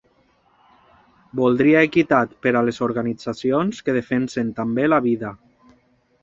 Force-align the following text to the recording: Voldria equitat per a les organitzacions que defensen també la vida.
Voldria 1.39 1.83
equitat 1.87 2.33
per 2.45 2.53
a 2.55 2.63
les 2.69 2.79
organitzacions 2.87 3.83
que 3.91 3.97
defensen 3.99 4.51
també 4.63 4.89
la 4.91 5.01
vida. 5.11 5.35